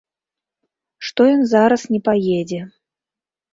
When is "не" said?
1.93-2.01